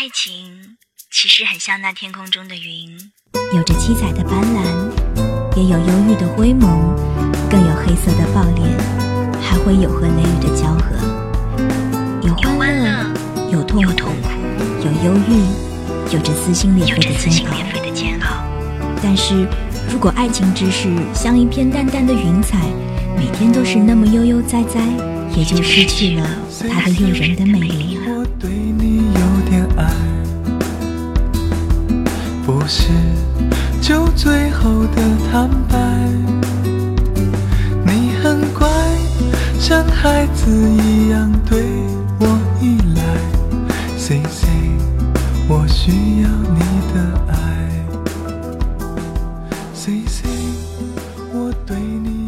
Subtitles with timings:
[0.00, 0.78] 爱情
[1.12, 2.98] 其实很像那天空中的云，
[3.54, 6.96] 有着七彩的斑斓，也有忧郁的灰蒙，
[7.50, 8.64] 更有黑色的暴烈，
[9.42, 10.96] 还会有和雷雨的交合。
[12.26, 13.14] 有欢乐，
[13.52, 14.08] 有痛苦，
[14.78, 18.42] 有忧郁，有着撕心裂肺的煎熬。
[19.02, 19.46] 但是
[19.92, 22.56] 如果爱情只是像一片淡淡的云彩，
[23.18, 24.80] 每天都是那么悠悠哉哉，
[25.36, 26.26] 也就失去了
[26.70, 27.09] 它的诱
[32.72, 32.86] 是
[33.80, 35.76] 酒醉后的坦白，
[37.84, 38.68] 你很乖，
[39.58, 41.64] 像孩子一样对
[42.20, 42.28] 我
[42.62, 43.02] 依赖。
[43.98, 44.46] C C，
[45.48, 46.60] 我需要你
[46.94, 47.34] 的爱。
[49.74, 50.28] C C，
[51.32, 52.19] 我对你。